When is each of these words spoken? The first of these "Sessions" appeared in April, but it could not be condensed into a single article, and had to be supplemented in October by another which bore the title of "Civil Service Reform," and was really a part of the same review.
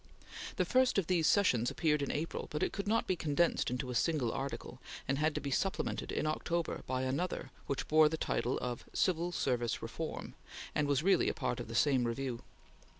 The 0.55 0.65
first 0.65 0.97
of 0.97 1.05
these 1.05 1.27
"Sessions" 1.27 1.69
appeared 1.69 2.01
in 2.01 2.09
April, 2.09 2.47
but 2.49 2.63
it 2.63 2.73
could 2.73 2.87
not 2.87 3.05
be 3.05 3.15
condensed 3.15 3.69
into 3.69 3.91
a 3.91 3.93
single 3.93 4.31
article, 4.33 4.79
and 5.07 5.19
had 5.19 5.35
to 5.35 5.41
be 5.41 5.51
supplemented 5.51 6.11
in 6.11 6.25
October 6.25 6.81
by 6.87 7.03
another 7.03 7.51
which 7.67 7.87
bore 7.87 8.09
the 8.09 8.17
title 8.17 8.57
of 8.63 8.85
"Civil 8.93 9.31
Service 9.31 9.79
Reform," 9.79 10.33
and 10.73 10.87
was 10.87 11.03
really 11.03 11.29
a 11.29 11.35
part 11.35 11.59
of 11.59 11.67
the 11.67 11.75
same 11.75 12.05
review. 12.05 12.41